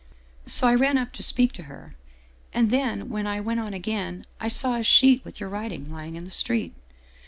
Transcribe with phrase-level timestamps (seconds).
[0.47, 1.93] So I ran up to speak to her.
[2.55, 6.15] And then when I went on again, I saw a sheet with your writing lying
[6.15, 6.73] in the street.